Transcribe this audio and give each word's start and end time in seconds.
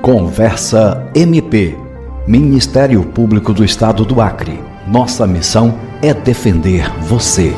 Conversa 0.00 1.10
MP. 1.12 1.76
Ministério 2.24 3.02
Público 3.02 3.52
do 3.52 3.64
Estado 3.64 4.04
do 4.04 4.20
Acre. 4.20 4.62
Nossa 4.86 5.26
missão 5.26 5.76
é 6.00 6.14
defender 6.14 6.88
você. 7.00 7.52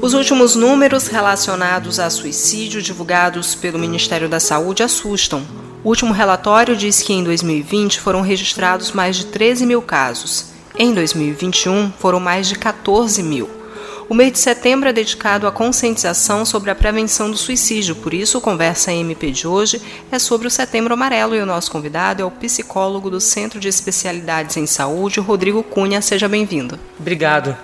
Os 0.00 0.14
últimos 0.14 0.54
números 0.54 1.08
relacionados 1.08 1.98
a 1.98 2.08
suicídio 2.08 2.80
divulgados 2.80 3.56
pelo 3.56 3.76
Ministério 3.76 4.28
da 4.28 4.38
Saúde 4.38 4.84
assustam. 4.84 5.42
O 5.82 5.88
último 5.88 6.12
relatório 6.12 6.76
diz 6.76 7.02
que 7.02 7.12
em 7.12 7.24
2020 7.24 8.00
foram 8.00 8.20
registrados 8.20 8.92
mais 8.92 9.16
de 9.16 9.26
13 9.26 9.66
mil 9.66 9.82
casos. 9.82 10.52
Em 10.78 10.94
2021 10.94 11.90
foram 11.98 12.20
mais 12.20 12.46
de 12.46 12.54
14 12.54 13.24
mil. 13.24 13.65
O 14.08 14.14
mês 14.14 14.30
de 14.30 14.38
setembro 14.38 14.88
é 14.88 14.92
dedicado 14.92 15.48
à 15.48 15.52
conscientização 15.52 16.44
sobre 16.44 16.70
a 16.70 16.76
prevenção 16.76 17.28
do 17.28 17.36
suicídio, 17.36 17.96
por 17.96 18.14
isso 18.14 18.38
o 18.38 18.40
Conversa 18.40 18.92
MP 18.92 19.32
de 19.32 19.48
hoje 19.48 19.82
é 20.12 20.18
sobre 20.20 20.46
o 20.46 20.50
Setembro 20.50 20.94
Amarelo 20.94 21.34
e 21.34 21.40
o 21.40 21.46
nosso 21.46 21.72
convidado 21.72 22.22
é 22.22 22.24
o 22.24 22.30
psicólogo 22.30 23.10
do 23.10 23.20
Centro 23.20 23.58
de 23.58 23.66
Especialidades 23.66 24.56
em 24.56 24.64
Saúde, 24.64 25.18
Rodrigo 25.18 25.60
Cunha. 25.60 26.00
Seja 26.00 26.28
bem-vindo. 26.28 26.78
Obrigado. 27.00 27.56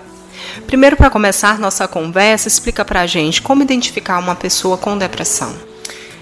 Primeiro, 0.67 0.97
para 0.97 1.09
começar 1.09 1.57
nossa 1.57 1.87
conversa, 1.87 2.49
explica 2.49 2.83
para 2.83 2.99
a 2.99 3.07
gente 3.07 3.41
como 3.41 3.63
identificar 3.63 4.19
uma 4.19 4.35
pessoa 4.35 4.77
com 4.77 4.97
depressão. 4.97 5.55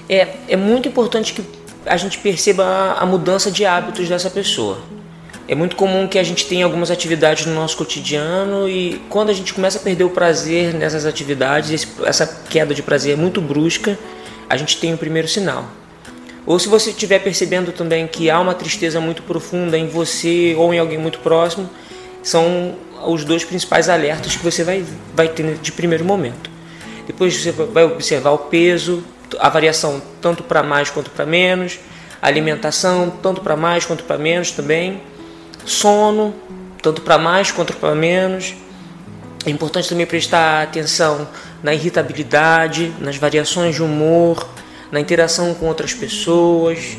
É, 0.07 0.35
é 0.48 0.55
muito 0.55 0.88
importante 0.88 1.34
que 1.34 1.43
a 1.84 1.98
gente 1.98 2.20
perceba 2.20 2.95
a 2.99 3.05
mudança 3.07 3.49
de 3.49 3.65
hábitos 3.65 4.07
dessa 4.07 4.29
pessoa. 4.29 4.77
É 5.51 5.55
muito 5.55 5.75
comum 5.75 6.07
que 6.07 6.17
a 6.17 6.23
gente 6.23 6.45
tenha 6.45 6.63
algumas 6.63 6.89
atividades 6.89 7.45
no 7.45 7.53
nosso 7.53 7.75
cotidiano 7.75 8.69
e 8.69 9.01
quando 9.09 9.31
a 9.31 9.33
gente 9.33 9.53
começa 9.53 9.77
a 9.77 9.81
perder 9.81 10.05
o 10.05 10.09
prazer 10.09 10.73
nessas 10.73 11.05
atividades, 11.05 11.85
essa 12.05 12.25
queda 12.49 12.73
de 12.73 12.81
prazer 12.81 13.15
é 13.15 13.15
muito 13.17 13.41
brusca, 13.41 13.99
a 14.49 14.55
gente 14.55 14.77
tem 14.77 14.93
o 14.93 14.97
primeiro 14.97 15.27
sinal. 15.27 15.65
Ou 16.45 16.57
se 16.57 16.70
você 16.70 16.91
estiver 16.91 17.20
percebendo 17.20 17.73
também 17.73 18.07
que 18.07 18.29
há 18.29 18.39
uma 18.39 18.53
tristeza 18.53 19.01
muito 19.01 19.23
profunda 19.23 19.77
em 19.77 19.89
você 19.89 20.55
ou 20.57 20.73
em 20.73 20.79
alguém 20.79 20.98
muito 20.98 21.20
próximo, 21.20 21.70
são 22.23 22.76
os 23.05 23.26
dois 23.26 23.43
principais 23.43 23.89
alertas 23.89 24.37
que 24.37 24.43
você 24.45 24.63
vai, 24.63 24.85
vai 25.13 25.27
ter 25.27 25.55
de 25.55 25.73
primeiro 25.73 26.05
momento. 26.05 26.49
Depois 27.05 27.35
você 27.35 27.51
vai 27.51 27.83
observar 27.83 28.31
o 28.31 28.37
peso, 28.37 29.04
a 29.37 29.49
variação 29.49 30.01
tanto 30.21 30.43
para 30.43 30.63
mais 30.63 30.89
quanto 30.89 31.11
para 31.11 31.26
menos, 31.26 31.77
a 32.21 32.27
alimentação 32.27 33.09
tanto 33.21 33.41
para 33.41 33.57
mais 33.57 33.83
quanto 33.83 34.05
para 34.05 34.17
menos 34.17 34.51
também 34.51 35.10
sono, 35.65 36.34
tanto 36.81 37.01
para 37.01 37.17
mais 37.17 37.51
quanto 37.51 37.73
para 37.73 37.95
menos. 37.95 38.55
É 39.45 39.49
importante 39.49 39.90
também 39.90 40.05
prestar 40.05 40.63
atenção 40.63 41.27
na 41.63 41.73
irritabilidade, 41.73 42.93
nas 42.99 43.17
variações 43.17 43.76
de 43.76 43.84
humor, 43.84 44.48
na 44.91 44.99
interação 44.99 45.54
com 45.54 45.67
outras 45.67 45.93
pessoas. 45.93 46.98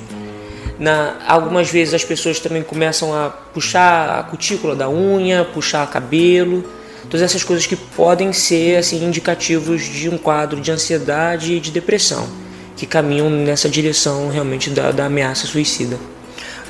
Na, 0.79 1.17
algumas 1.29 1.71
vezes 1.71 1.95
as 1.95 2.05
pessoas 2.05 2.41
também 2.41 2.63
começam 2.63 3.15
a 3.15 3.31
puxar 3.31 4.19
a 4.19 4.23
cutícula 4.25 4.75
da 4.75 4.89
unha, 4.89 5.45
puxar 5.45 5.89
cabelo, 5.89 6.65
todas 7.05 7.23
essas 7.23 7.45
coisas 7.45 7.67
que 7.67 7.77
podem 7.77 8.33
ser 8.33 8.79
assim 8.79 9.05
indicativos 9.05 9.83
de 9.83 10.09
um 10.09 10.19
quadro 10.19 10.61
de 10.61 10.73
ansiedade 10.73 11.55
e 11.55 11.61
de 11.61 11.71
depressão, 11.71 12.29
que 12.77 12.87
caminham 12.87 13.31
nessa 13.31 13.69
direção 13.69 14.29
realmente 14.31 14.71
da, 14.71 14.91
da 14.91 15.07
ameaça 15.07 15.47
suicida. 15.47 15.97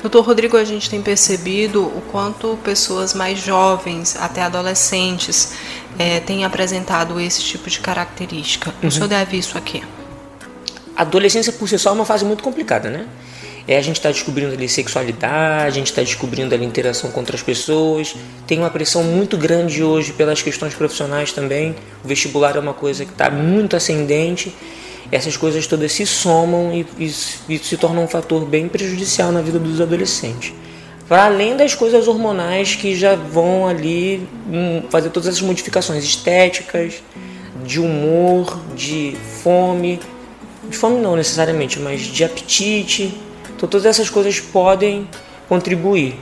Doutor 0.03 0.25
Rodrigo, 0.25 0.57
a 0.57 0.65
gente 0.65 0.89
tem 0.89 1.01
percebido 1.01 1.81
o 1.81 2.03
quanto 2.11 2.59
pessoas 2.61 3.13
mais 3.13 3.39
jovens, 3.39 4.17
até 4.19 4.41
adolescentes, 4.41 5.53
é, 5.97 6.19
têm 6.19 6.43
apresentado 6.43 7.21
esse 7.21 7.41
tipo 7.41 7.69
de 7.69 7.79
característica. 7.79 8.73
Uhum. 8.81 8.89
O 8.89 8.91
senhor 8.91 9.07
deve 9.07 9.37
isso 9.37 9.57
aqui? 9.57 9.81
A 10.93 11.03
adolescência 11.03 11.53
por 11.53 11.69
si 11.69 11.79
só 11.79 11.91
é 11.91 11.93
uma 11.93 12.03
fase 12.03 12.25
muito 12.25 12.43
complicada, 12.43 12.89
né? 12.89 13.07
É, 13.65 13.77
a 13.77 13.81
gente 13.81 13.95
está 13.95 14.11
descobrindo 14.11 14.51
ali 14.51 14.67
sexualidade, 14.67 15.67
a 15.67 15.69
gente 15.69 15.87
está 15.87 16.01
descobrindo 16.01 16.53
ali 16.53 16.65
interação 16.65 17.09
com 17.09 17.21
outras 17.21 17.41
pessoas. 17.41 18.13
Tem 18.45 18.59
uma 18.59 18.69
pressão 18.69 19.05
muito 19.05 19.37
grande 19.37 19.81
hoje 19.81 20.11
pelas 20.11 20.41
questões 20.41 20.73
profissionais 20.73 21.31
também. 21.31 21.73
O 22.03 22.09
vestibular 22.09 22.57
é 22.57 22.59
uma 22.59 22.73
coisa 22.73 23.05
que 23.05 23.13
está 23.13 23.31
muito 23.31 23.77
ascendente 23.77 24.53
essas 25.13 25.37
coisas 25.37 25.67
todas 25.67 25.91
se 25.91 26.05
somam 26.05 26.73
e, 26.73 26.85
e, 26.97 27.05
e 27.49 27.59
se 27.59 27.77
tornam 27.77 28.03
um 28.03 28.07
fator 28.07 28.45
bem 28.45 28.67
prejudicial 28.67 29.31
na 29.31 29.41
vida 29.41 29.59
dos 29.59 29.79
adolescentes. 29.79 30.53
Para 31.07 31.25
além 31.25 31.55
das 31.55 31.75
coisas 31.75 32.07
hormonais 32.07 32.75
que 32.75 32.95
já 32.95 33.15
vão 33.15 33.67
ali 33.67 34.27
hum, 34.47 34.83
fazer 34.89 35.09
todas 35.09 35.29
essas 35.29 35.41
modificações 35.41 36.03
estéticas, 36.03 37.03
de 37.63 37.79
humor, 37.79 38.59
de 38.75 39.15
fome, 39.43 39.99
de 40.69 40.77
fome 40.77 40.99
não 40.99 41.15
necessariamente, 41.15 41.79
mas 41.79 42.01
de 42.01 42.23
apetite. 42.23 43.13
Então 43.55 43.69
todas 43.69 43.85
essas 43.85 44.09
coisas 44.09 44.39
podem 44.39 45.07
contribuir. 45.47 46.15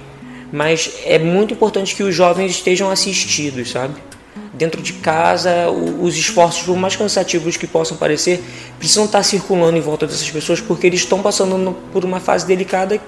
Mas 0.52 0.92
é 1.06 1.18
muito 1.18 1.54
importante 1.54 1.96
que 1.96 2.04
os 2.04 2.14
jovens 2.14 2.52
estejam 2.52 2.90
assistidos, 2.90 3.72
sabe? 3.72 3.96
Dentro 4.54 4.82
de 4.82 4.94
casa, 4.94 5.70
os 5.70 6.16
esforços, 6.16 6.64
por 6.64 6.76
mais 6.78 6.96
cansativos 6.96 7.58
que 7.58 7.68
possam 7.68 7.98
parecer, 7.98 8.44
precisam 8.78 9.06
estar 9.06 9.24
circulando 9.24 9.78
em 9.78 9.82
volta 9.82 10.06
dessas 10.06 10.30
pessoas 10.30 10.60
porque 10.62 10.88
eles 10.88 11.02
estão 11.02 11.22
passando 11.22 11.76
por 11.92 12.04
uma 12.06 12.20
fase 12.20 12.46
delicada 12.46 13.00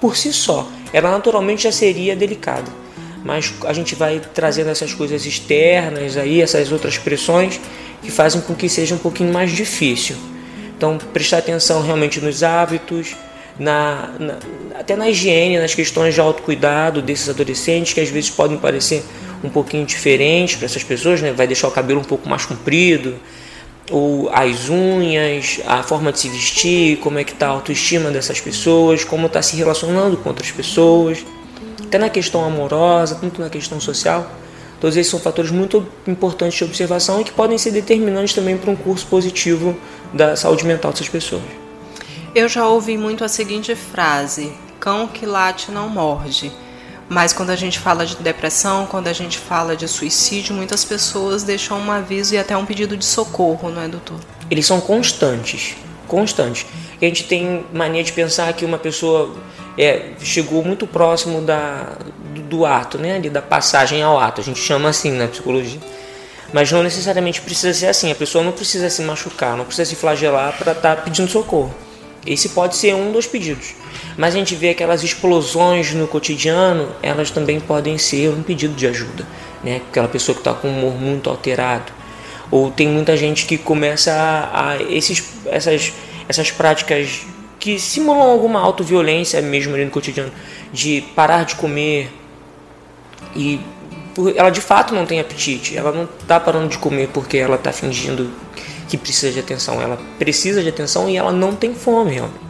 por 0.00 0.16
si 0.16 0.32
só. 0.32 0.68
Ela 0.92 1.10
naturalmente 1.10 1.64
já 1.64 1.72
seria 1.72 2.14
delicada, 2.14 2.70
mas 3.24 3.52
a 3.64 3.72
gente 3.72 3.94
vai 3.94 4.20
trazendo 4.34 4.70
essas 4.70 4.92
coisas 4.94 5.24
externas 5.26 6.16
aí, 6.16 6.40
essas 6.40 6.70
outras 6.72 6.98
pressões 6.98 7.60
que 8.02 8.10
fazem 8.10 8.40
com 8.40 8.54
que 8.54 8.68
seja 8.68 8.94
um 8.94 8.98
pouquinho 8.98 9.32
mais 9.32 9.52
difícil. 9.52 10.16
Então, 10.76 10.98
prestar 11.12 11.38
atenção 11.38 11.82
realmente 11.82 12.20
nos 12.20 12.42
hábitos, 12.42 13.16
na, 13.58 14.10
na, 14.18 14.38
até 14.78 14.94
na 14.94 15.08
higiene, 15.08 15.58
nas 15.58 15.74
questões 15.74 16.14
de 16.14 16.20
autocuidado 16.20 17.00
desses 17.00 17.28
adolescentes 17.28 17.94
que 17.94 18.00
às 18.00 18.10
vezes 18.10 18.30
podem 18.30 18.58
parecer 18.58 19.02
um 19.42 19.48
pouquinho 19.48 19.84
diferente 19.84 20.56
para 20.56 20.66
essas 20.66 20.82
pessoas, 20.82 21.20
né? 21.20 21.32
vai 21.32 21.46
deixar 21.46 21.68
o 21.68 21.70
cabelo 21.70 22.00
um 22.00 22.04
pouco 22.04 22.28
mais 22.28 22.44
comprido, 22.44 23.16
ou 23.90 24.28
as 24.32 24.68
unhas, 24.68 25.60
a 25.66 25.82
forma 25.82 26.10
de 26.10 26.18
se 26.18 26.28
vestir, 26.28 26.98
como 26.98 27.18
é 27.18 27.24
que 27.24 27.32
está 27.32 27.46
a 27.46 27.50
autoestima 27.50 28.10
dessas 28.10 28.40
pessoas, 28.40 29.04
como 29.04 29.26
está 29.26 29.40
se 29.42 29.56
relacionando 29.56 30.16
com 30.16 30.28
outras 30.28 30.50
pessoas, 30.50 31.24
até 31.82 31.98
na 31.98 32.08
questão 32.08 32.44
amorosa, 32.44 33.16
tanto 33.20 33.40
na 33.40 33.48
questão 33.48 33.80
social. 33.80 34.28
Todos 34.80 34.96
esses 34.96 35.10
são 35.10 35.20
fatores 35.20 35.50
muito 35.50 35.86
importantes 36.06 36.58
de 36.58 36.64
observação 36.64 37.20
e 37.20 37.24
que 37.24 37.32
podem 37.32 37.56
ser 37.56 37.70
determinantes 37.70 38.34
também 38.34 38.58
para 38.58 38.70
um 38.70 38.76
curso 38.76 39.06
positivo 39.06 39.76
da 40.12 40.36
saúde 40.36 40.66
mental 40.66 40.90
dessas 40.90 41.08
pessoas. 41.08 41.42
Eu 42.34 42.48
já 42.48 42.68
ouvi 42.68 42.98
muito 42.98 43.24
a 43.24 43.28
seguinte 43.28 43.74
frase: 43.74 44.52
cão 44.78 45.06
que 45.06 45.24
late 45.24 45.70
não 45.70 45.88
morde. 45.88 46.52
Mas 47.08 47.32
quando 47.32 47.50
a 47.50 47.56
gente 47.56 47.78
fala 47.78 48.04
de 48.04 48.16
depressão, 48.16 48.86
quando 48.86 49.06
a 49.06 49.12
gente 49.12 49.38
fala 49.38 49.76
de 49.76 49.86
suicídio, 49.86 50.54
muitas 50.54 50.84
pessoas 50.84 51.44
deixam 51.44 51.78
um 51.78 51.90
aviso 51.92 52.34
e 52.34 52.38
até 52.38 52.56
um 52.56 52.66
pedido 52.66 52.96
de 52.96 53.04
socorro, 53.04 53.70
não 53.70 53.80
é, 53.80 53.88
doutor? 53.88 54.18
Eles 54.50 54.66
são 54.66 54.80
constantes, 54.80 55.76
constantes. 56.08 56.66
a 57.00 57.04
gente 57.04 57.24
tem 57.24 57.64
mania 57.72 58.02
de 58.02 58.12
pensar 58.12 58.52
que 58.54 58.64
uma 58.64 58.78
pessoa 58.78 59.34
é, 59.78 60.10
chegou 60.20 60.64
muito 60.64 60.86
próximo 60.86 61.40
da, 61.40 61.96
do, 62.34 62.42
do 62.42 62.66
ato, 62.66 62.98
né, 62.98 63.16
ali, 63.16 63.30
da 63.30 63.42
passagem 63.42 64.02
ao 64.02 64.18
ato. 64.18 64.40
A 64.40 64.44
gente 64.44 64.58
chama 64.58 64.88
assim 64.88 65.12
na 65.12 65.28
psicologia. 65.28 65.80
Mas 66.52 66.70
não 66.70 66.82
necessariamente 66.82 67.40
precisa 67.40 67.72
ser 67.74 67.86
assim. 67.86 68.10
A 68.10 68.14
pessoa 68.14 68.42
não 68.42 68.52
precisa 68.52 68.88
se 68.88 69.02
machucar, 69.02 69.56
não 69.56 69.64
precisa 69.64 69.88
se 69.88 69.96
flagelar 69.96 70.56
para 70.56 70.72
estar 70.72 70.96
tá 70.96 71.02
pedindo 71.02 71.30
socorro. 71.30 71.74
Esse 72.26 72.50
pode 72.50 72.76
ser 72.76 72.94
um 72.94 73.12
dos 73.12 73.26
pedidos. 73.26 73.74
Mas 74.16 74.34
a 74.34 74.38
gente 74.38 74.54
vê 74.54 74.70
aquelas 74.70 75.02
explosões 75.02 75.92
no 75.92 76.08
cotidiano, 76.08 76.88
elas 77.02 77.30
também 77.30 77.60
podem 77.60 77.98
ser 77.98 78.30
um 78.30 78.42
pedido 78.42 78.74
de 78.74 78.86
ajuda. 78.86 79.26
Né? 79.62 79.80
Aquela 79.88 80.08
pessoa 80.08 80.34
que 80.34 80.40
está 80.40 80.52
com 80.54 80.68
o 80.68 80.70
humor 80.70 80.94
muito 81.00 81.30
alterado. 81.30 81.92
Ou 82.50 82.70
tem 82.70 82.88
muita 82.88 83.16
gente 83.16 83.46
que 83.46 83.58
começa 83.58 84.12
a, 84.12 84.70
a 84.70 84.82
esses, 84.82 85.22
essas, 85.46 85.92
essas 86.28 86.50
práticas 86.50 87.26
que 87.58 87.78
simulam 87.78 88.30
alguma 88.30 88.60
autoviolência 88.60 89.40
mesmo 89.42 89.74
ali 89.74 89.84
no 89.84 89.90
cotidiano, 89.90 90.32
de 90.72 91.02
parar 91.14 91.44
de 91.44 91.56
comer 91.56 92.10
e 93.34 93.60
ela 94.36 94.50
de 94.50 94.60
fato 94.60 94.94
não 94.94 95.04
tem 95.04 95.20
apetite, 95.20 95.76
ela 95.76 95.92
não 95.92 96.04
está 96.04 96.38
parando 96.40 96.68
de 96.68 96.78
comer 96.78 97.08
porque 97.12 97.36
ela 97.36 97.56
está 97.56 97.72
fingindo 97.72 98.30
que 98.88 98.96
precisa 98.96 99.32
de 99.32 99.40
atenção, 99.40 99.80
ela 99.80 99.98
precisa 100.18 100.62
de 100.62 100.68
atenção 100.68 101.08
e 101.08 101.16
ela 101.16 101.32
não 101.32 101.54
tem 101.54 101.74
fome 101.74 102.12
realmente 102.12 102.46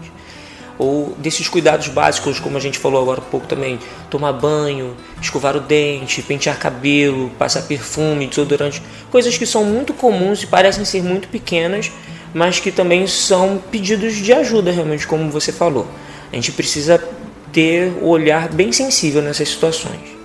ou 0.78 1.14
desses 1.18 1.48
cuidados 1.48 1.88
básicos, 1.88 2.38
como 2.38 2.56
a 2.56 2.60
gente 2.60 2.78
falou 2.78 3.00
agora 3.00 3.20
há 3.20 3.24
pouco 3.24 3.46
também, 3.46 3.78
tomar 4.10 4.32
banho, 4.32 4.94
escovar 5.20 5.56
o 5.56 5.60
dente, 5.60 6.22
pentear 6.22 6.58
cabelo, 6.58 7.30
passar 7.38 7.62
perfume, 7.62 8.26
desodorante, 8.26 8.82
coisas 9.10 9.36
que 9.38 9.46
são 9.46 9.64
muito 9.64 9.94
comuns 9.94 10.42
e 10.42 10.46
parecem 10.46 10.84
ser 10.84 11.02
muito 11.02 11.28
pequenas, 11.28 11.90
mas 12.34 12.60
que 12.60 12.70
também 12.70 13.06
são 13.06 13.60
pedidos 13.70 14.16
de 14.16 14.32
ajuda 14.32 14.70
realmente, 14.70 15.06
como 15.06 15.30
você 15.30 15.50
falou. 15.50 15.86
A 16.30 16.34
gente 16.34 16.52
precisa 16.52 17.02
ter 17.52 17.92
o 18.02 18.08
olhar 18.08 18.48
bem 18.50 18.70
sensível 18.72 19.22
nessas 19.22 19.48
situações. 19.48 20.15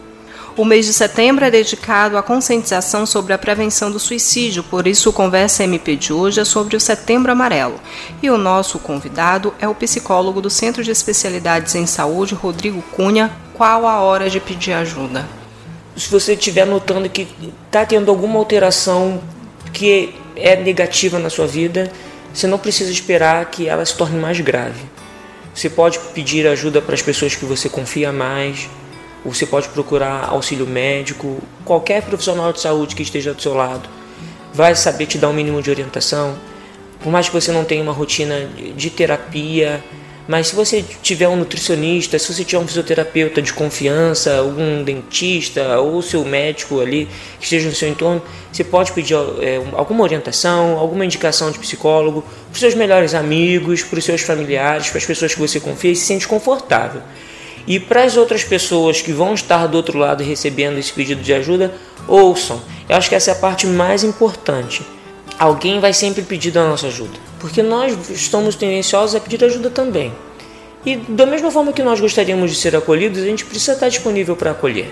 O 0.57 0.65
mês 0.65 0.85
de 0.85 0.91
setembro 0.91 1.45
é 1.45 1.49
dedicado 1.49 2.17
à 2.17 2.21
conscientização 2.21 3.05
sobre 3.05 3.31
a 3.31 3.37
prevenção 3.37 3.89
do 3.89 3.97
suicídio, 3.97 4.61
por 4.63 4.85
isso 4.85 5.09
o 5.09 5.13
Conversa 5.13 5.63
MP 5.63 5.95
de 5.95 6.11
hoje 6.11 6.41
é 6.41 6.43
sobre 6.43 6.75
o 6.75 6.79
Setembro 6.79 7.31
Amarelo. 7.31 7.79
E 8.21 8.29
o 8.29 8.37
nosso 8.37 8.77
convidado 8.77 9.53
é 9.61 9.67
o 9.67 9.73
psicólogo 9.73 10.41
do 10.41 10.49
Centro 10.49 10.83
de 10.83 10.91
Especialidades 10.91 11.73
em 11.75 11.85
Saúde, 11.85 12.35
Rodrigo 12.35 12.81
Cunha. 12.81 13.31
Qual 13.53 13.87
a 13.87 14.01
hora 14.01 14.29
de 14.29 14.41
pedir 14.41 14.73
ajuda? 14.73 15.25
Se 15.95 16.09
você 16.09 16.33
estiver 16.33 16.65
notando 16.65 17.09
que 17.09 17.29
está 17.67 17.85
tendo 17.85 18.11
alguma 18.11 18.37
alteração 18.37 19.21
que 19.71 20.13
é 20.35 20.57
negativa 20.57 21.17
na 21.17 21.29
sua 21.29 21.47
vida, 21.47 21.89
você 22.33 22.45
não 22.45 22.57
precisa 22.57 22.91
esperar 22.91 23.45
que 23.45 23.69
ela 23.69 23.85
se 23.85 23.95
torne 23.95 24.19
mais 24.19 24.37
grave. 24.41 24.81
Você 25.55 25.69
pode 25.69 25.97
pedir 26.13 26.45
ajuda 26.45 26.81
para 26.81 26.93
as 26.93 27.01
pessoas 27.01 27.35
que 27.35 27.45
você 27.45 27.69
confia 27.69 28.11
mais, 28.11 28.69
você 29.25 29.45
pode 29.45 29.69
procurar 29.69 30.29
auxílio 30.29 30.65
médico, 30.65 31.39
qualquer 31.63 32.01
profissional 32.01 32.51
de 32.51 32.59
saúde 32.59 32.95
que 32.95 33.03
esteja 33.03 33.33
do 33.33 33.41
seu 33.41 33.53
lado 33.53 33.87
vai 34.53 34.75
saber 34.75 35.05
te 35.05 35.17
dar 35.17 35.29
um 35.29 35.33
mínimo 35.33 35.61
de 35.61 35.69
orientação. 35.69 36.35
Por 37.01 37.11
mais 37.11 37.27
que 37.27 37.33
você 37.33 37.51
não 37.51 37.63
tenha 37.63 37.81
uma 37.81 37.93
rotina 37.93 38.47
de 38.75 38.89
terapia, 38.89 39.83
mas 40.27 40.47
se 40.47 40.55
você 40.55 40.83
tiver 41.01 41.27
um 41.27 41.35
nutricionista, 41.35 42.17
se 42.19 42.31
você 42.31 42.43
tiver 42.43 42.61
um 42.61 42.67
fisioterapeuta 42.67 43.41
de 43.41 43.51
confiança, 43.51 44.37
algum 44.37 44.83
dentista 44.83 45.79
ou 45.79 46.01
seu 46.01 46.23
médico 46.23 46.79
ali 46.79 47.07
que 47.39 47.43
esteja 47.43 47.67
no 47.67 47.75
seu 47.75 47.89
entorno, 47.89 48.21
você 48.51 48.63
pode 48.63 48.91
pedir 48.91 49.15
é, 49.41 49.59
alguma 49.73 50.03
orientação, 50.03 50.77
alguma 50.77 51.03
indicação 51.03 51.49
de 51.49 51.57
psicólogo 51.57 52.21
para 52.21 52.53
os 52.53 52.59
seus 52.59 52.75
melhores 52.75 53.13
amigos, 53.13 53.83
para 53.83 53.97
os 53.97 54.05
seus 54.05 54.21
familiares, 54.21 54.89
para 54.89 54.99
as 54.99 55.05
pessoas 55.05 55.33
que 55.33 55.39
você 55.39 55.59
confia 55.59 55.91
e 55.91 55.95
se 55.95 56.05
sente 56.05 56.27
confortável. 56.27 57.01
E 57.67 57.79
para 57.79 58.03
as 58.03 58.17
outras 58.17 58.43
pessoas 58.43 59.01
que 59.01 59.11
vão 59.11 59.33
estar 59.33 59.67
do 59.67 59.77
outro 59.77 59.97
lado 59.97 60.23
recebendo 60.23 60.77
esse 60.77 60.91
pedido 60.91 61.21
de 61.21 61.33
ajuda, 61.33 61.73
ouçam. 62.07 62.61
Eu 62.89 62.95
acho 62.95 63.09
que 63.09 63.15
essa 63.15 63.31
é 63.31 63.33
a 63.33 63.37
parte 63.37 63.67
mais 63.67 64.03
importante. 64.03 64.81
Alguém 65.37 65.79
vai 65.79 65.93
sempre 65.93 66.21
pedir 66.21 66.55
a 66.57 66.67
nossa 66.67 66.87
ajuda, 66.87 67.17
porque 67.39 67.63
nós 67.63 67.97
estamos 68.09 68.55
tendenciosos 68.55 69.15
a 69.15 69.19
pedir 69.19 69.43
ajuda 69.43 69.69
também. 69.69 70.13
E 70.85 70.97
da 70.97 71.25
mesma 71.25 71.51
forma 71.51 71.71
que 71.73 71.83
nós 71.83 71.99
gostaríamos 71.99 72.51
de 72.51 72.57
ser 72.57 72.75
acolhidos, 72.75 73.21
a 73.21 73.25
gente 73.25 73.45
precisa 73.45 73.73
estar 73.73 73.89
disponível 73.89 74.35
para 74.35 74.51
acolher. 74.51 74.91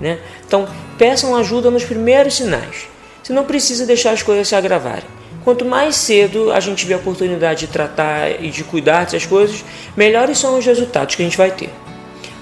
Né? 0.00 0.18
Então, 0.46 0.68
peçam 0.98 1.36
ajuda 1.36 1.70
nos 1.70 1.84
primeiros 1.84 2.34
sinais. 2.34 2.88
Você 3.22 3.32
não 3.32 3.44
precisa 3.44 3.86
deixar 3.86 4.12
as 4.12 4.22
coisas 4.22 4.48
se 4.48 4.54
agravarem. 4.54 5.08
Quanto 5.44 5.64
mais 5.64 5.96
cedo 5.96 6.50
a 6.50 6.58
gente 6.58 6.78
tiver 6.78 6.94
a 6.94 6.98
oportunidade 6.98 7.60
de 7.60 7.66
tratar 7.68 8.42
e 8.42 8.50
de 8.50 8.64
cuidar 8.64 9.04
dessas 9.04 9.26
coisas, 9.26 9.64
melhores 9.96 10.38
são 10.38 10.58
os 10.58 10.66
resultados 10.66 11.14
que 11.14 11.22
a 11.22 11.24
gente 11.24 11.36
vai 11.36 11.50
ter. 11.50 11.70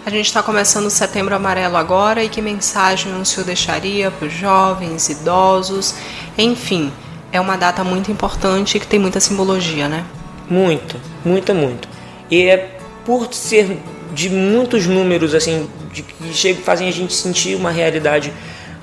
A 0.07 0.11
gente 0.11 0.27
está 0.27 0.43
começando 0.43 0.85
o 0.85 0.91
Setembro 0.91 1.35
Amarelo 1.35 1.79
agora 1.79 2.23
e 2.23 2.29
que 2.29 2.43
mensagem 2.43 3.19
o 3.19 3.25
senhor 3.25 3.47
deixaria 3.47 4.11
para 4.11 4.29
os 4.29 4.35
jovens, 4.35 5.09
idosos, 5.09 5.95
enfim, 6.37 6.93
é 7.33 7.41
uma 7.41 7.57
data 7.57 7.83
muito 7.83 8.13
importante 8.13 8.79
que 8.79 8.87
tem 8.87 9.01
muita 9.01 9.19
simbologia, 9.19 9.89
né? 9.89 10.05
Muita, 10.51 11.01
muita, 11.25 11.55
muito. 11.55 11.89
E 12.31 12.43
é 12.43 12.77
por 13.07 13.33
ser 13.33 13.79
de 14.13 14.29
muitos 14.29 14.87
números 14.87 15.35
assim, 15.35 15.71
de, 15.91 16.03
que 16.03 16.55
fazem 16.57 16.87
a 16.87 16.93
gente 16.93 17.15
sentir 17.15 17.57
uma 17.57 17.71
realidade 17.71 18.31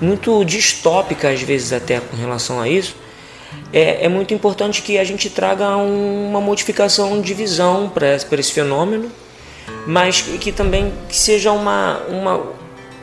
muito 0.00 0.44
distópica 0.44 1.30
às 1.30 1.40
vezes 1.40 1.72
até 1.72 2.00
com 2.00 2.16
relação 2.16 2.60
a 2.60 2.68
isso. 2.68 2.96
É, 3.72 4.06
é 4.06 4.08
muito 4.08 4.34
importante 4.34 4.82
que 4.82 4.98
a 4.98 5.04
gente 5.04 5.30
traga 5.30 5.76
um, 5.76 6.28
uma 6.28 6.40
modificação 6.40 7.20
de 7.20 7.32
visão 7.32 7.88
para 7.88 8.16
esse 8.16 8.52
fenômeno 8.52 9.08
mas 9.86 10.20
que 10.20 10.52
também 10.52 10.92
seja 11.10 11.52
uma, 11.52 11.98
uma, 12.08 12.40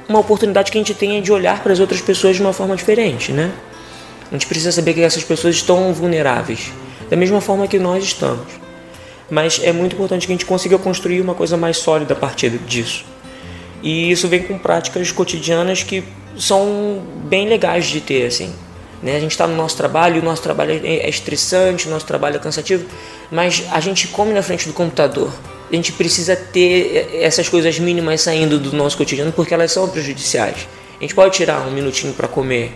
uma 0.08 0.20
oportunidade 0.20 0.72
que 0.72 0.78
a 0.78 0.82
gente 0.82 0.94
tenha 0.94 1.22
de 1.22 1.32
olhar 1.32 1.62
para 1.62 1.74
as 1.74 1.80
outras 1.80 2.02
pessoas 2.02 2.36
de 2.36 2.42
uma 2.42 2.54
forma 2.54 2.76
diferente, 2.76 3.32
né? 3.32 3.52
A 4.30 4.34
gente 4.34 4.46
precisa 4.46 4.72
saber 4.72 4.94
que 4.94 5.02
essas 5.02 5.24
pessoas 5.24 5.56
estão 5.56 5.92
vulneráveis, 5.94 6.72
da 7.10 7.18
mesma 7.18 7.42
forma 7.42 7.68
que 7.68 7.80
nós 7.80 8.04
estamos. 8.04 8.48
Mas 9.30 9.60
é 9.64 9.72
muito 9.72 9.94
importante 9.96 10.26
que 10.26 10.34
a 10.34 10.36
gente 10.36 10.46
consiga 10.46 10.78
construir 10.78 11.22
uma 11.22 11.34
coisa 11.34 11.58
mais 11.58 11.78
sólida 11.78 12.14
a 12.14 12.18
partir 12.18 12.50
disso. 12.60 13.06
E 13.82 14.12
isso 14.12 14.28
vem 14.28 14.44
com 14.44 14.58
práticas 14.58 15.12
cotidianas 15.12 15.84
que 15.84 16.04
são 16.38 17.02
bem 17.26 17.48
legais 17.48 17.86
de 17.86 18.02
ter, 18.02 18.26
assim. 18.26 18.54
Né? 19.02 19.16
A 19.16 19.20
gente 19.20 19.32
está 19.32 19.48
no 19.48 19.56
nosso 19.56 19.78
trabalho, 19.78 20.22
o 20.22 20.26
nosso 20.26 20.42
trabalho 20.42 20.80
é 20.84 21.10
estressante, 21.10 21.88
o 21.88 21.90
nosso 21.90 22.06
trabalho 22.06 22.36
é 22.36 22.40
cansativo, 22.40 22.86
mas 23.32 23.64
a 23.72 23.80
gente 23.80 24.08
come 24.08 24.34
na 24.34 24.42
frente 24.42 24.68
do 24.68 24.74
computador 24.74 25.32
a 25.72 25.76
gente 25.76 25.92
precisa 25.92 26.36
ter 26.36 27.10
essas 27.22 27.48
coisas 27.48 27.78
mínimas 27.80 28.22
saindo 28.22 28.60
do 28.60 28.76
nosso 28.76 28.98
cotidiano 28.98 29.32
porque 29.32 29.54
elas 29.54 29.72
são 29.72 29.88
prejudiciais. 29.88 30.68
A 30.98 31.02
gente 31.02 31.14
pode 31.14 31.36
tirar 31.36 31.68
um 31.68 31.72
minutinho 31.72 32.14
para 32.14 32.28
comer. 32.28 32.74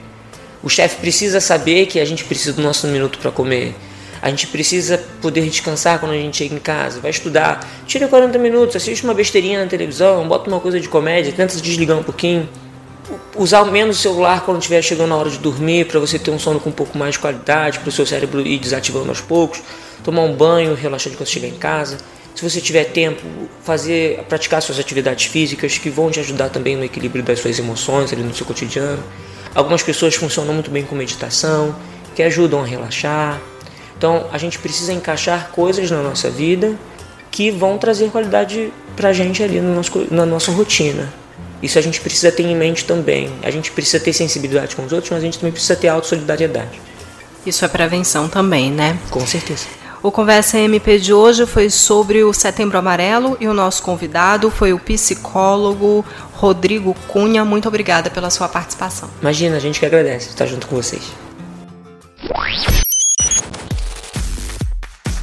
O 0.62 0.70
chefe 0.70 0.98
precisa 0.98 1.42
saber 1.42 1.88
que 1.88 2.00
a 2.00 2.06
gente 2.06 2.24
precisa 2.24 2.54
do 2.54 2.62
nosso 2.62 2.88
minuto 2.88 3.18
para 3.20 3.32
comer. 3.32 3.76
A 4.22 4.30
gente 4.30 4.48
precisa 4.48 5.04
poder 5.22 5.42
descansar 5.42 6.00
quando 6.00 6.14
a 6.14 6.18
gente 6.18 6.38
chega 6.38 6.56
em 6.56 6.60
casa, 6.60 7.02
vai 7.02 7.12
estudar. 7.12 7.68
Tira 7.86 8.08
40 8.08 8.38
minutos, 8.38 8.76
assiste 8.76 9.04
uma 9.04 9.14
besteirinha 9.14 9.62
na 9.62 9.70
televisão, 9.70 10.26
bota 10.28 10.50
uma 10.50 10.62
coisa 10.62 10.80
de 10.80 10.88
comédia, 10.88 11.34
tenta 11.34 11.58
desligar 11.58 11.98
um 11.98 12.04
pouquinho. 12.04 12.48
Usar 13.36 13.66
menos 13.66 14.00
o 14.00 14.02
celular 14.02 14.46
quando 14.46 14.60
estiver 14.60 14.82
chegando 14.82 15.10
na 15.10 15.18
hora 15.18 15.30
de 15.30 15.40
dormir, 15.40 15.88
para 15.88 16.00
você 16.00 16.18
ter 16.18 16.32
um 16.32 16.40
sono 16.40 16.60
com 16.60 16.70
um 16.70 16.74
pouco 16.74 16.98
mais 16.98 17.16
de 17.16 17.20
qualidade, 17.20 17.80
para 17.80 17.90
o 17.90 17.92
seu 17.92 18.06
cérebro 18.06 18.40
ir 18.40 18.60
desativando 18.60 19.10
aos 19.10 19.20
poucos. 19.20 19.62
Tomar 20.04 20.22
um 20.22 20.34
banho, 20.34 20.74
relaxar 20.74 21.12
quando 21.14 21.28
chegar 21.28 21.48
em 21.48 21.58
casa 21.58 21.98
se 22.36 22.50
você 22.50 22.60
tiver 22.60 22.86
tempo, 22.86 23.22
fazer, 23.64 24.24
praticar 24.28 24.62
suas 24.62 24.80
atividades 24.80 25.26
físicas 25.26 25.78
que 25.78 25.90
vão 25.90 26.10
te 26.10 26.20
ajudar 26.20 26.50
também 26.50 26.76
no 26.76 26.84
equilíbrio 26.84 27.24
das 27.24 27.40
suas 27.40 27.60
emoções 27.60 28.12
ali 28.12 28.24
no 28.24 28.34
seu 28.34 28.46
cotidiano. 28.46 29.04
Algumas 29.54 29.84
pessoas 29.84 30.16
funcionam 30.16 30.54
muito 30.54 30.72
bem 30.72 30.84
com 30.84 30.96
meditação, 30.96 31.76
que 32.16 32.24
ajudam 32.24 32.62
a 32.62 32.66
relaxar. 32.66 33.40
Então, 33.98 34.28
a 34.32 34.38
gente 34.38 34.58
precisa 34.58 34.92
encaixar 34.92 35.50
coisas 35.52 35.92
na 35.92 36.02
nossa 36.02 36.30
vida 36.30 36.76
que 37.30 37.52
vão 37.52 37.78
trazer 37.78 38.10
qualidade 38.10 38.72
para 38.96 39.10
a 39.10 39.14
gente 39.14 39.42
ali 39.42 39.60
no 39.60 39.76
nosso, 39.76 40.08
na 40.12 40.26
nossa 40.26 40.52
rotina. 40.52 41.12
Isso 41.62 41.80
a 41.80 41.82
gente 41.82 42.02
precisa 42.02 42.32
ter 42.32 42.44
em 42.44 42.56
mente 42.56 42.84
também. 42.84 43.32
A 43.42 43.50
gente 43.50 43.72
precisa 43.72 44.00
ter 44.00 44.12
sensibilidade 44.12 44.76
com 44.76 44.84
os 44.84 44.92
outros, 44.92 45.12
mas 45.12 45.22
a 45.22 45.26
gente 45.26 45.40
também 45.40 45.52
precisa 45.52 45.76
ter 45.76 45.88
autossolidariedade. 45.88 46.82
Isso 47.46 47.64
é 47.64 47.68
prevenção 47.68 48.28
também, 48.28 48.72
né? 48.72 48.98
Com 49.10 49.26
certeza. 49.26 49.66
O 50.04 50.12
Conversa 50.12 50.60
MP 50.60 51.00
de 51.00 51.14
hoje 51.14 51.46
foi 51.46 51.70
sobre 51.70 52.26
o 52.26 52.34
Setembro 52.34 52.78
Amarelo 52.78 53.38
e 53.40 53.48
o 53.48 53.54
nosso 53.54 53.82
convidado 53.82 54.52
foi 54.52 54.74
o 54.74 54.78
psicólogo 54.78 56.04
Rodrigo 56.34 56.94
Cunha. 57.08 57.46
Muito 57.46 57.70
obrigada 57.70 58.10
pela 58.10 58.30
sua 58.30 58.50
participação. 58.50 59.10
Imagina, 59.22 59.56
a 59.56 59.60
gente 59.60 59.80
que 59.80 59.86
agradece 59.86 60.28
estar 60.28 60.46
junto 60.46 60.68
com 60.68 60.76
vocês. 60.76 61.04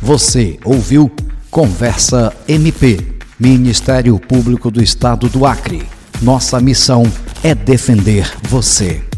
Você 0.01 0.59
ouviu 0.65 1.15
Conversa 1.51 2.35
MP, 2.49 3.07
Ministério 3.39 4.19
Público 4.19 4.71
do 4.71 4.83
Estado 4.83 5.29
do 5.29 5.45
Acre. 5.45 5.87
Nossa 6.23 6.59
missão 6.59 7.03
é 7.45 7.55
defender 7.55 8.33
você. 8.45 9.10